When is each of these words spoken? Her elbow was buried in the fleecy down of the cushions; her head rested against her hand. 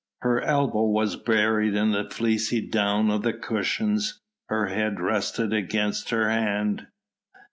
Her 0.21 0.41
elbow 0.41 0.85
was 0.85 1.15
buried 1.15 1.75
in 1.75 1.91
the 1.91 2.09
fleecy 2.09 2.59
down 2.59 3.11
of 3.11 3.21
the 3.21 3.33
cushions; 3.33 4.19
her 4.49 4.65
head 4.65 4.99
rested 4.99 5.53
against 5.53 6.09
her 6.09 6.27
hand. 6.27 6.87